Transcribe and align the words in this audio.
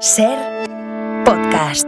Ser 0.00 0.64
podcast. 1.24 1.86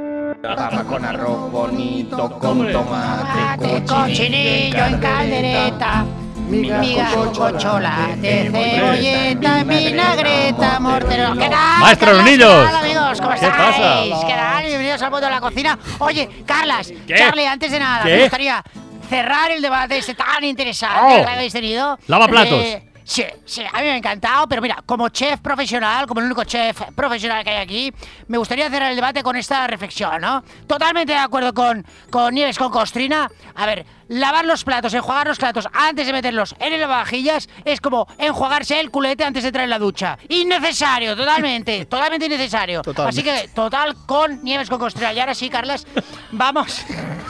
Con 0.88 1.04
arroz 1.04 1.50
bonito, 1.50 2.38
con 2.38 2.70
tomate, 2.70 3.82
cochinillo 3.86 4.84
en 4.86 4.98
caldereta, 4.98 6.04
migas 6.48 7.14
con 7.14 7.58
chocolate, 7.58 8.50
cebolleta, 8.52 9.60
en 9.60 9.68
vinagreta, 9.68 10.80
mortero. 10.80 11.32
¿Qué 11.38 11.48
tal? 11.48 11.80
Maestro 11.80 12.06
¿Qué 12.08 12.12
tal? 12.12 12.18
Hornillos. 12.20 12.66
¿Qué 12.66 12.72
tal, 12.72 12.76
amigos? 12.84 13.20
¿Cómo 13.20 13.30
¿Qué 13.30 13.34
estáis? 13.46 13.52
pasa? 13.76 14.26
¿Qué 14.26 14.32
tal? 14.34 14.64
Bienvenidos 14.66 15.02
al 15.02 15.10
mundo 15.10 15.26
de 15.26 15.32
la 15.32 15.40
cocina. 15.40 15.78
Oye, 16.00 16.28
Carlas, 16.44 16.92
¿Qué? 17.06 17.14
Charlie, 17.16 17.46
antes 17.46 17.70
de 17.72 17.78
nada, 17.78 18.04
¿Qué? 18.04 18.10
me 18.16 18.20
gustaría 18.22 18.62
cerrar 19.08 19.50
el 19.52 19.62
debate 19.62 19.98
este 19.98 20.14
tan 20.14 20.42
interesante 20.44 21.20
Oh. 21.20 21.24
que 21.24 21.30
habéis 21.30 21.52
tenido. 21.52 21.98
Lavaplatos. 22.08 22.60
Eh, 22.62 22.82
Sí, 23.04 23.24
sí, 23.44 23.62
a 23.62 23.78
mí 23.78 23.84
me 23.84 23.90
ha 23.92 23.96
encantado, 23.96 24.48
pero 24.48 24.62
mira, 24.62 24.82
como 24.86 25.08
chef 25.08 25.40
profesional, 25.40 26.06
como 26.06 26.20
el 26.20 26.26
único 26.26 26.44
chef 26.44 26.80
profesional 26.94 27.42
que 27.44 27.50
hay 27.50 27.62
aquí, 27.62 27.92
me 28.28 28.38
gustaría 28.38 28.70
cerrar 28.70 28.90
el 28.90 28.96
debate 28.96 29.22
con 29.22 29.36
esta 29.36 29.66
reflexión, 29.66 30.20
¿no? 30.20 30.42
Totalmente 30.66 31.12
de 31.12 31.18
acuerdo 31.18 31.52
con, 31.52 31.84
con 32.10 32.34
Nieves 32.34 32.58
con 32.58 32.70
Costrina. 32.70 33.30
A 33.54 33.66
ver, 33.66 33.84
lavar 34.08 34.44
los 34.44 34.64
platos, 34.64 34.94
enjuagar 34.94 35.26
los 35.26 35.38
platos 35.38 35.68
antes 35.72 36.06
de 36.06 36.12
meterlos 36.12 36.54
en 36.58 36.72
el 36.72 36.80
lavavajillas 36.80 37.48
es 37.64 37.80
como 37.80 38.06
enjuagarse 38.18 38.78
el 38.78 38.90
culete 38.90 39.24
antes 39.24 39.42
de 39.42 39.48
entrar 39.48 39.64
en 39.64 39.70
la 39.70 39.78
ducha. 39.78 40.18
Innecesario, 40.28 41.16
totalmente, 41.16 41.84
totalmente 41.86 42.26
innecesario. 42.26 42.82
Así 43.04 43.22
que, 43.22 43.48
total 43.54 43.96
con 44.06 44.42
Nieves 44.44 44.68
con 44.68 44.78
Costrina. 44.78 45.12
Y 45.12 45.20
ahora 45.20 45.34
sí, 45.34 45.50
Carlas, 45.50 45.86
vamos. 46.30 46.84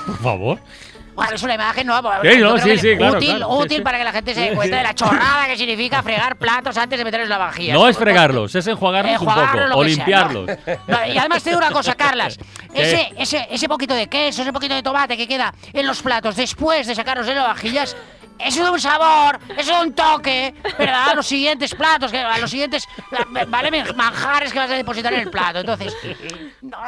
Por 0.07 0.19
favor. 0.19 0.61
Bueno, 1.15 1.35
es 1.35 1.43
una 1.43 1.55
imagen, 1.55 1.87
¿no? 1.87 2.03
Pues, 2.03 2.35
Sí, 2.35 2.41
no, 2.41 2.59
sí, 2.59 2.79
sí, 2.79 2.97
claro, 2.97 3.19
Útil, 3.19 3.29
claro, 3.29 3.49
útil 3.51 3.83
para 3.83 3.99
que 3.99 4.05
la 4.05 4.13
gente 4.13 4.35
se 4.35 4.41
dé 4.41 4.55
cuenta 4.55 4.77
de 4.79 4.83
la 4.83 4.95
chorrada 4.95 5.47
que 5.47 5.57
significa 5.57 6.03
fregar 6.03 6.37
platos 6.37 6.77
antes 6.77 6.99
de 6.99 7.05
meterlos 7.05 7.27
en 7.27 7.31
la 7.31 7.39
vajilla. 7.39 7.75
No 7.75 7.89
es 7.89 7.97
fregarlos, 7.97 8.55
es 8.55 8.67
enjuagarlos 8.67 9.21
un 9.21 9.27
poco 9.27 9.41
o 9.41 9.85
sea, 9.85 9.85
limpiarlos. 9.85 10.51
y 11.13 11.19
además 11.19 11.43
te 11.43 11.51
digo 11.51 11.59
una 11.59 11.71
cosa, 11.71 11.95
Carlas. 11.95 12.39
Ese, 12.75 13.13
ese, 13.19 13.47
ese 13.51 13.69
poquito 13.69 13.95
de 13.95 14.07
queso, 14.07 14.41
ese 14.41 14.53
poquito 14.53 14.75
de 14.75 14.83
tomate 14.83 15.15
que 15.15 15.29
queda 15.29 15.53
en 15.75 15.87
los 15.87 16.01
platos 16.01 16.37
después 16.37 16.87
de 16.87 16.95
sacarlos 16.95 17.27
de 17.27 17.35
las 17.35 17.47
vajillas, 17.47 17.95
eso 18.45 18.63
da 18.63 18.71
un 18.71 18.81
sabor, 18.81 19.39
eso 19.57 19.73
da 19.73 19.83
un 19.83 19.95
toque, 19.95 20.55
¿verdad? 20.79 21.11
A 21.11 21.15
los 21.15 21.27
siguientes 21.27 21.75
platos, 21.75 22.11
que- 22.11 22.19
a 22.19 22.39
los 22.39 22.51
siguientes 22.51 22.87
¿vale? 23.49 23.85
manjares 23.95 24.53
que 24.53 24.59
vas 24.59 24.71
a 24.71 24.75
depositar 24.75 25.13
en 25.15 25.21
el 25.21 25.31
plato. 25.31 25.61
Entonces, 25.61 25.95
no 26.61 26.79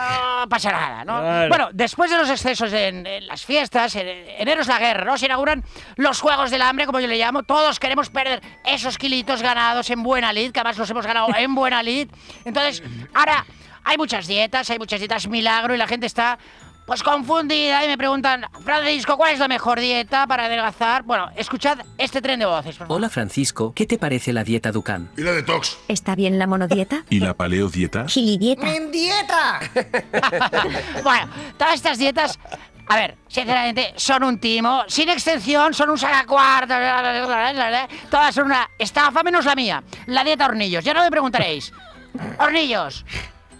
pasa 0.49 0.71
nada, 0.73 1.05
¿no? 1.05 1.21
Claro. 1.21 1.49
Bueno, 1.49 1.69
después 1.73 2.11
de 2.11 2.19
los 2.19 2.31
excesos 2.31 2.73
en, 2.73 3.07
en 3.07 3.27
las 3.27 3.45
fiestas, 3.45 3.95
en, 3.97 4.07
enero 4.09 4.63
es 4.63 4.69
la 4.69 4.79
guerra, 4.79 5.05
¿no? 5.05 5.17
Se 5.19 5.27
inauguran 5.27 5.65
los 5.97 6.21
Juegos 6.21 6.51
del 6.51 6.63
Hambre, 6.63 6.87
como 6.87 7.01
yo 7.01 7.07
le 7.07 7.17
llamo. 7.19 7.43
Todos 7.43 7.79
queremos 7.81 8.11
perder 8.11 8.41
esos 8.65 8.99
kilitos 8.99 9.43
ganados 9.43 9.91
en 9.91 10.03
buena 10.03 10.33
lid, 10.33 10.53
que 10.53 10.61
además 10.61 10.79
los 10.79 10.91
hemos 10.91 11.07
ganado 11.07 11.29
en 11.37 11.55
buena 11.55 11.83
lid. 11.83 12.09
Entonces, 12.45 12.83
ahora 13.15 13.45
hay 13.85 13.97
muchas 13.97 14.27
dietas, 14.27 14.71
hay 14.71 14.79
muchas 14.79 14.99
dietas 15.01 15.27
milagro 15.29 15.75
y 15.75 15.79
la 15.79 15.87
gente 15.87 16.07
está... 16.07 16.39
Pues 16.87 17.03
confundida 17.03 17.83
y 17.85 17.89
me 17.89 17.97
preguntan, 17.97 18.45
Francisco, 18.63 19.17
¿cuál 19.17 19.33
es 19.33 19.39
la 19.39 19.49
mejor 19.49 19.81
dieta 19.81 20.27
para 20.27 20.45
adelgazar? 20.45 21.03
Bueno, 21.03 21.31
escuchad 21.35 21.79
este 21.97 22.21
tren 22.21 22.39
de 22.39 22.45
voces. 22.45 22.77
por 22.77 22.87
favor. 22.87 22.97
Hola 22.99 23.09
Francisco, 23.09 23.73
¿qué 23.75 23.87
te 23.87 23.97
parece 23.97 24.35
la 24.35 24.45
dieta 24.45 24.71
Dukan? 24.71 25.11
¿Y 25.17 25.23
la 25.23 25.33
detox? 25.33 25.79
¿Está 25.89 26.15
bien 26.15 26.39
la 26.39 26.47
monodieta? 26.47 27.05
¿Y 27.09 27.21
la 27.21 27.33
paleodieta? 27.33 28.07
Gilidieta. 28.07 28.67
bueno, 31.03 31.29
todas 31.57 31.75
estas 31.75 31.97
dietas, 31.97 32.39
a 32.87 32.97
ver, 32.97 33.17
sinceramente, 33.29 33.95
son 33.97 34.23
un 34.23 34.39
timo. 34.39 34.83
Sin 34.87 35.09
extensión, 35.09 35.73
son 35.73 35.89
un 35.89 35.99
sacacuartos. 35.99 36.77
Todas 38.11 38.35
son 38.35 38.45
una 38.47 38.69
estafa 38.79 39.23
menos 39.23 39.47
la 39.47 39.55
mía. 39.55 39.83
La 40.07 40.23
dieta 40.23 40.45
hornillos. 40.45 40.85
Ya 40.85 40.93
no 40.93 41.03
me 41.03 41.11
preguntaréis. 41.11 41.73
Hornillos. 42.39 43.07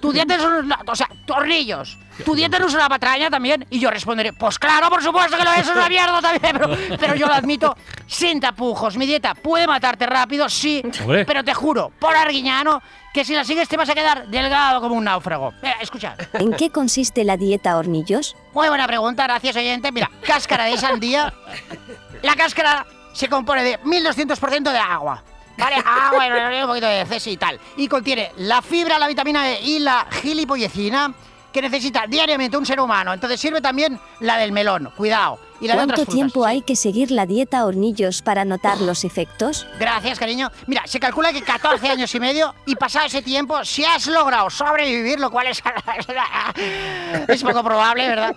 Tu 0.05 0.13
dieta 0.13 0.35
es 0.35 0.43
una... 0.45 0.79
O 0.87 0.95
sea, 0.95 1.09
hornillos. 1.35 1.97
¿Tu 2.27 2.35
dieta 2.35 2.59
no 2.59 2.67
es 2.67 2.75
una 2.75 2.91
patraña 2.91 3.31
también? 3.31 3.67
Y 3.71 3.79
yo 3.81 3.91
responderé, 3.91 4.35
pues 4.35 4.59
claro, 4.59 4.91
por 4.91 5.03
supuesto 5.03 5.35
que 5.39 5.45
lo 5.45 5.51
es, 5.53 5.61
es 5.61 5.69
una 5.71 5.89
mierda 5.89 6.21
también, 6.21 6.59
pero, 6.59 6.77
pero 7.01 7.15
yo 7.15 7.27
lo 7.27 7.33
admito 7.33 7.75
sin 8.07 8.39
tapujos. 8.39 8.99
Mi 8.99 9.07
dieta 9.07 9.35
puede 9.35 9.67
matarte 9.67 10.05
rápido, 10.05 10.47
sí, 10.51 10.83
Hombre. 11.01 11.25
pero 11.25 11.43
te 11.43 11.55
juro, 11.55 11.91
por 11.99 12.15
arguiñano, 12.15 12.83
que 13.15 13.25
si 13.25 13.33
la 13.35 13.45
sigues 13.45 13.67
te 13.67 13.79
vas 13.79 13.89
a 13.89 13.95
quedar 13.95 14.29
delgado 14.29 14.83
como 14.83 14.95
un 14.95 15.05
náufrago. 15.05 15.55
Mira, 15.63 15.77
escucha. 15.81 16.17
¿En 16.35 16.53
qué 16.53 16.69
consiste 16.69 17.25
la 17.25 17.39
dieta 17.39 17.79
hornillos? 17.79 18.37
Muy 18.53 18.69
buena 18.69 18.87
pregunta, 18.87 19.25
gracias 19.25 19.57
oyente. 19.57 19.91
Mira, 19.91 20.11
cáscara 20.27 20.65
de 20.67 20.77
sandía. 20.77 21.33
La 22.21 22.37
cáscara 22.37 22.85
se 23.15 23.29
compone 23.31 23.63
de 23.63 23.81
1200% 23.81 24.71
de 24.71 24.79
agua. 24.79 25.25
¿Vale? 25.57 25.77
Agua, 25.85 26.27
y 26.27 26.63
un 26.63 26.69
poquito 26.69 26.87
de 26.87 27.07
cesi 27.07 27.33
y 27.33 27.37
tal. 27.37 27.61
Y 27.77 27.89
contiene 27.89 28.33
la 28.39 28.63
fibra, 28.63 28.99
la 28.99 29.07
vitamina 29.07 29.51
E 29.51 29.63
y 29.63 29.79
la 29.79 30.07
gilipollecina 30.11 31.15
que 31.55 31.63
necesita 31.63 32.07
diariamente 32.09 32.57
un 32.57 32.67
ser 32.67 32.81
humano. 32.81 33.13
Entonces 33.13 33.41
sirve 33.41 33.61
también 33.61 33.99
la 34.19 34.37
del 34.37 34.51
melón, 34.51 34.93
cuidado. 34.97 35.39
Y 35.61 35.69
la 35.69 35.77
de 35.77 35.85
otras 35.85 35.99
¿Cuánto 36.01 36.13
tiempo 36.13 36.45
hay 36.45 36.63
que 36.63 36.75
seguir 36.75 37.13
la 37.13 37.27
dieta 37.27 37.65
hornillos 37.65 38.23
para 38.23 38.45
notar 38.45 38.81
los 38.81 39.05
efectos? 39.05 39.65
Gracias, 39.79 40.19
cariño. 40.19 40.51
Mira, 40.67 40.83
se 40.87 40.99
calcula 40.99 41.33
que 41.33 41.43
14 41.43 41.89
años 41.89 42.13
y 42.13 42.19
medio 42.19 42.53
y 42.67 42.75
pasado 42.75 43.07
ese 43.07 43.23
tiempo, 43.23 43.65
si 43.65 43.85
has 43.85 44.09
logrado 44.09 44.51
sobrevivir, 44.51 45.21
lo 45.21 45.31
cual 45.31 45.47
es, 45.47 45.63
es 47.29 47.43
poco 47.45 47.63
probable, 47.63 48.09
¿verdad? 48.09 48.37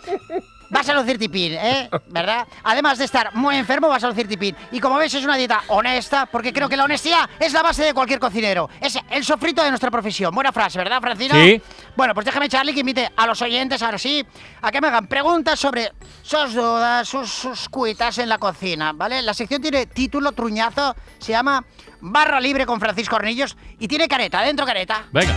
Vas 0.69 0.89
a 0.89 0.93
lucir 0.93 1.17
tipín, 1.17 1.53
¿eh? 1.53 1.89
¿Verdad? 2.07 2.47
Además 2.63 2.97
de 2.97 3.05
estar 3.05 3.33
muy 3.35 3.55
enfermo, 3.55 3.87
vas 3.87 4.03
a 4.03 4.09
lucir 4.09 4.27
tipín. 4.27 4.55
Y 4.71 4.79
como 4.79 4.97
ves, 4.97 5.13
es 5.13 5.23
una 5.23 5.37
dieta 5.37 5.63
honesta, 5.67 6.25
porque 6.25 6.51
creo 6.51 6.67
que 6.67 6.75
la 6.75 6.83
honestidad 6.83 7.29
es 7.39 7.53
la 7.53 7.63
base 7.63 7.83
de 7.83 7.93
cualquier 7.93 8.19
cocinero. 8.19 8.69
Es 8.81 8.97
el 9.09 9.23
sofrito 9.23 9.63
de 9.63 9.69
nuestra 9.69 9.89
profesión. 9.89 10.33
Buena 10.33 10.51
frase, 10.51 10.77
¿verdad, 10.77 10.99
Francino? 11.01 11.35
Sí. 11.35 11.61
Bueno, 11.95 12.13
pues 12.13 12.25
déjame, 12.25 12.49
Charlie, 12.49 12.73
que 12.73 12.81
invite 12.81 13.11
a 13.15 13.25
los 13.25 13.41
oyentes 13.41 13.81
ahora 13.81 13.97
sí 13.97 14.25
a 14.61 14.71
que 14.71 14.81
me 14.81 14.87
hagan 14.87 15.07
preguntas 15.07 15.59
sobre 15.59 15.93
sus 16.21 16.53
dudas, 16.53 17.07
sus, 17.07 17.29
sus 17.29 17.69
cuitas 17.69 18.17
en 18.17 18.29
la 18.29 18.37
cocina, 18.37 18.91
¿vale? 18.93 19.21
La 19.21 19.33
sección 19.33 19.61
tiene 19.61 19.85
título 19.85 20.33
truñazo, 20.33 20.95
se 21.17 21.31
llama 21.31 21.65
Barra 22.01 22.39
Libre 22.39 22.65
con 22.65 22.79
Francisco 22.79 23.15
Hornillos 23.15 23.57
y 23.79 23.87
tiene 23.87 24.07
careta, 24.07 24.41
dentro 24.41 24.65
careta. 24.65 25.05
Venga. 25.11 25.35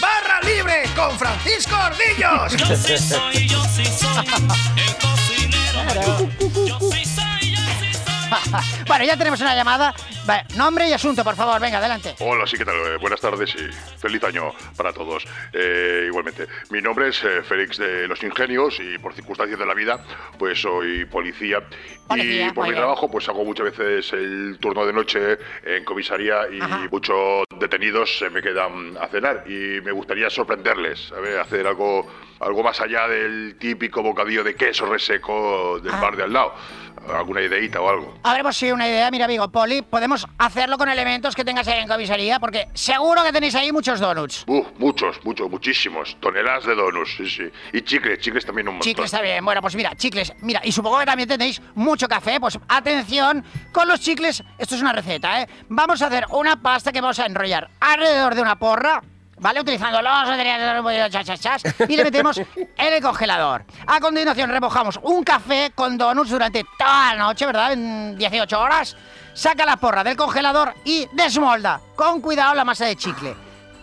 ¡Barra 0.00 0.40
libre 0.42 0.84
con 0.94 1.18
Francisco 1.18 1.74
Ardillos! 1.74 2.56
Yo 2.56 2.76
sí 2.76 2.98
soy, 2.98 3.48
yo 3.48 3.62
sí 3.64 3.84
soy 3.84 4.26
el 4.76 4.94
cocinero. 4.96 6.66
Yo 6.66 6.78
soy. 6.80 6.95
bueno, 8.86 9.04
ya 9.04 9.16
tenemos 9.16 9.40
una 9.40 9.54
llamada. 9.54 9.94
Vale, 10.26 10.44
nombre 10.56 10.88
y 10.88 10.92
asunto, 10.92 11.22
por 11.24 11.36
favor, 11.36 11.60
venga, 11.60 11.78
adelante. 11.78 12.14
Hola, 12.20 12.46
sí, 12.46 12.56
¿qué 12.56 12.64
tal? 12.64 12.74
Eh, 12.76 12.96
buenas 13.00 13.20
tardes 13.20 13.54
y 13.54 13.98
feliz 13.98 14.22
año 14.24 14.52
para 14.76 14.92
todos. 14.92 15.24
Eh, 15.52 16.04
igualmente, 16.08 16.46
mi 16.70 16.80
nombre 16.80 17.08
es 17.08 17.22
eh, 17.24 17.42
Félix 17.42 17.78
de 17.78 18.08
los 18.08 18.22
Ingenios 18.22 18.78
y 18.80 18.98
por 18.98 19.14
circunstancias 19.14 19.58
de 19.58 19.66
la 19.66 19.74
vida, 19.74 19.98
pues 20.38 20.60
soy 20.60 21.04
policía. 21.06 21.62
Policía, 22.08 22.46
y 22.48 22.52
por 22.52 22.64
mi 22.64 22.70
bien. 22.70 22.82
trabajo, 22.82 23.10
pues 23.10 23.28
hago 23.28 23.44
muchas 23.44 23.66
veces 23.76 24.12
el 24.12 24.58
turno 24.60 24.86
de 24.86 24.92
noche 24.92 25.38
en 25.64 25.84
comisaría 25.84 26.42
y 26.52 26.60
Ajá. 26.60 26.86
muchos 26.90 27.44
detenidos 27.58 28.18
se 28.18 28.30
me 28.30 28.42
quedan 28.42 28.96
a 29.00 29.08
cenar 29.08 29.44
y 29.46 29.80
me 29.82 29.90
gustaría 29.92 30.30
sorprenderles, 30.30 31.12
a 31.12 31.20
ver, 31.20 31.38
hacer 31.40 31.66
algo, 31.66 32.06
algo 32.40 32.62
más 32.62 32.80
allá 32.80 33.08
del 33.08 33.56
típico 33.58 34.02
bocadillo 34.02 34.44
de 34.44 34.54
queso 34.54 34.86
reseco 34.86 35.80
del 35.80 35.92
Ah. 35.94 36.00
bar 36.00 36.16
de 36.16 36.22
al 36.24 36.32
lado. 36.32 36.54
Alguna 37.12 37.40
ideita 37.40 37.80
o 37.80 37.88
algo. 37.88 38.18
Sí 38.52 38.70
una 38.70 38.88
idea, 38.88 39.10
mira, 39.10 39.24
amigo 39.24 39.50
Poli, 39.50 39.82
podemos 39.82 40.26
hacerlo 40.38 40.78
con 40.78 40.88
elementos 40.88 41.34
que 41.34 41.44
tengas 41.44 41.66
ahí 41.68 41.80
en 41.80 41.88
comisaría, 41.88 42.38
porque 42.38 42.68
seguro 42.74 43.22
que 43.24 43.32
tenéis 43.32 43.54
ahí 43.54 43.72
muchos 43.72 43.98
donuts. 44.00 44.44
Uf, 44.46 44.66
muchos, 44.78 45.22
muchos, 45.24 45.50
muchísimos. 45.50 46.16
Toneladas 46.20 46.64
de 46.64 46.74
donuts, 46.74 47.16
sí, 47.16 47.28
sí. 47.28 47.44
Y 47.72 47.82
chicles, 47.82 48.18
chicles 48.20 48.46
también 48.46 48.68
un 48.68 48.74
montón. 48.74 48.88
Chicles 48.88 49.06
está 49.06 49.20
bien. 49.20 49.44
Bueno, 49.44 49.60
pues 49.60 49.74
mira, 49.74 49.94
chicles. 49.96 50.32
Mira, 50.42 50.60
y 50.64 50.72
supongo 50.72 50.98
que 51.00 51.06
también 51.06 51.28
tenéis 51.28 51.60
mucho 51.74 52.08
café. 52.08 52.38
Pues 52.40 52.58
atención 52.68 53.44
con 53.72 53.88
los 53.88 54.00
chicles. 54.00 54.42
Esto 54.58 54.74
es 54.76 54.80
una 54.80 54.92
receta, 54.92 55.42
¿eh? 55.42 55.48
Vamos 55.68 56.00
a 56.02 56.06
hacer 56.06 56.26
una 56.30 56.62
pasta 56.62 56.92
que 56.92 57.00
vamos 57.00 57.18
a 57.18 57.26
enrollar 57.26 57.68
alrededor 57.80 58.34
de 58.34 58.42
una 58.42 58.58
porra. 58.58 59.02
¿Vale? 59.38 59.60
Utilizando 59.60 60.00
los 60.00 60.28
y 61.88 61.96
le 61.96 62.04
metemos 62.04 62.38
en 62.38 62.92
el 62.92 63.02
congelador. 63.02 63.64
A 63.86 64.00
continuación 64.00 64.50
remojamos 64.50 64.98
un 65.02 65.22
café 65.22 65.72
con 65.74 65.98
donuts 65.98 66.30
durante 66.30 66.64
toda 66.78 67.14
la 67.14 67.24
noche, 67.24 67.44
¿verdad? 67.44 67.72
En 67.72 68.16
18 68.16 68.58
horas. 68.58 68.96
Saca 69.34 69.66
la 69.66 69.76
porra 69.76 70.02
del 70.02 70.16
congelador 70.16 70.74
y 70.84 71.06
desmolda 71.12 71.80
con 71.94 72.22
cuidado 72.22 72.54
la 72.54 72.64
masa 72.64 72.86
de 72.86 72.96
chicle. 72.96 73.36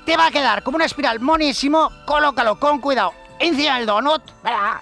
Te 0.06 0.18
va 0.18 0.28
a 0.28 0.32
quedar 0.32 0.64
como 0.64 0.76
una 0.76 0.86
espiral 0.86 1.20
monísimo. 1.20 1.92
Colócalo 2.06 2.60
con 2.60 2.80
cuidado 2.80 3.14
encima 3.40 3.78
del 3.78 3.86
donut, 3.86 4.24
¿verdad? 4.44 4.82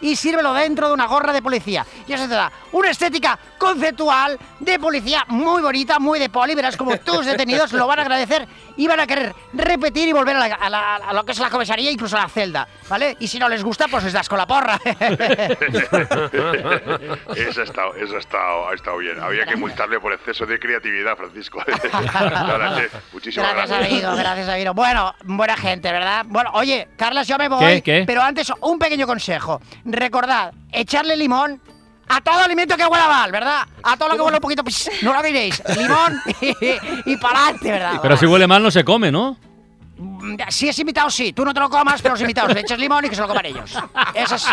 Y 0.00 0.14
sírvelo 0.16 0.52
dentro 0.54 0.88
de 0.88 0.94
una 0.94 1.06
gorra 1.06 1.32
de 1.32 1.42
policía. 1.42 1.84
Y 2.06 2.12
eso 2.12 2.28
te 2.28 2.34
da 2.34 2.50
una 2.72 2.90
estética 2.90 3.38
conceptual 3.58 4.38
de 4.60 4.78
policía 4.78 5.24
muy 5.28 5.60
bonita, 5.62 5.98
muy 5.98 6.18
de 6.18 6.28
poli. 6.28 6.54
Verás 6.54 6.76
como 6.76 6.96
tus 6.98 7.26
detenidos 7.26 7.72
lo 7.72 7.86
van 7.86 7.98
a 7.98 8.02
agradecer 8.02 8.46
y 8.76 8.86
van 8.86 9.00
a 9.00 9.06
querer 9.06 9.34
repetir 9.54 10.08
y 10.08 10.12
volver 10.12 10.36
a, 10.36 10.46
la- 10.48 10.54
a 10.54 10.70
la- 10.70 10.96
a 10.96 11.12
lo 11.12 11.24
que 11.24 11.32
es 11.32 11.38
la 11.40 11.50
comisaría, 11.50 11.90
incluso 11.90 12.16
a 12.16 12.22
la 12.22 12.28
celda, 12.28 12.68
¿vale? 12.88 13.16
Y 13.18 13.26
si 13.26 13.38
no 13.40 13.48
les 13.48 13.64
gusta, 13.64 13.86
pues 13.88 14.04
les 14.04 14.12
das 14.12 14.28
con 14.28 14.38
la 14.38 14.46
porra. 14.46 14.78
Esa 17.36 17.60
ha 17.60 17.64
estado, 17.64 17.94
esa 17.96 18.16
ha 18.16 18.18
estado, 18.18 18.68
ha 18.68 18.74
estado 18.74 18.98
bien. 18.98 19.18
Había 19.20 19.46
que 19.46 19.56
multarle 19.56 19.98
por 20.00 20.12
exceso 20.12 20.46
de 20.46 20.58
creatividad, 20.60 21.16
Francisco. 21.16 21.58
Muchísimas 23.12 23.52
Gracias, 23.54 23.78
gracias. 23.78 24.04
amigo, 24.04 24.16
gracias, 24.16 24.48
amigo. 24.48 24.74
Bueno, 24.74 25.14
buena 25.24 25.56
gente, 25.56 25.90
¿verdad? 25.90 26.24
Bueno, 26.28 26.50
oye, 26.54 26.88
Carlas, 26.96 27.26
yo 27.26 27.36
me 27.38 27.48
voy. 27.48 27.58
¿Qué? 27.64 27.82
¿Qué? 27.82 28.04
Pero 28.06 28.22
antes, 28.22 28.52
un 28.60 28.78
pequeño 28.78 29.06
consejo. 29.08 29.60
Recordad, 29.84 30.52
echarle 30.70 31.16
limón 31.16 31.60
a 32.08 32.20
todo 32.20 32.38
alimento 32.40 32.76
que 32.76 32.86
huela 32.86 33.08
mal, 33.08 33.30
¿verdad? 33.32 33.62
A 33.82 33.96
todo 33.96 34.10
lo 34.10 34.14
que 34.14 34.20
huele 34.22 34.36
un 34.36 34.40
poquito, 34.40 34.62
pues, 34.62 34.88
no 35.02 35.12
lo 35.12 35.22
diréis. 35.22 35.62
Limón 35.76 36.20
y, 37.04 37.16
para 37.16 37.40
adelante, 37.40 37.70
¿verdad? 37.72 37.98
Pero 38.00 38.16
si 38.16 38.26
huele 38.26 38.46
mal 38.46 38.62
no 38.62 38.70
se 38.70 38.84
come, 38.84 39.10
¿no? 39.10 39.36
Mm, 39.98 40.36
Si 40.48 40.68
es 40.68 40.78
invitado, 40.78 41.10
sí. 41.10 41.32
Tú 41.32 41.44
no 41.44 41.52
te 41.52 41.60
lo 41.60 41.68
comas, 41.68 42.00
pero 42.00 42.14
los 42.14 42.20
invitados 42.20 42.54
le 42.54 42.60
echas 42.60 42.78
limón 42.78 43.04
y 43.04 43.08
que 43.08 43.14
se 43.14 43.20
lo 43.20 43.28
coman 43.28 43.46
ellos. 43.46 43.76
Ese 44.14 44.36
es, 44.36 44.46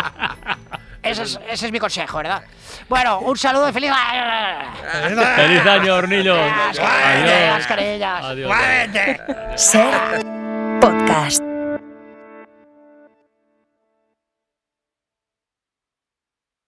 ese 1.02 1.22
es, 1.22 1.40
ese 1.48 1.66
es 1.66 1.72
mi 1.72 1.78
consejo, 1.78 2.18
¿verdad? 2.18 2.42
Bueno, 2.88 3.20
un 3.20 3.36
saludo 3.36 3.68
y 3.68 3.72
feliz... 3.72 3.90
¡Feliz 5.36 5.66
año, 5.66 6.02
las 6.02 7.66
carillas. 7.66 8.24
Adiós. 8.24 8.52
Ser 9.54 10.20
podcast. 10.80 11.55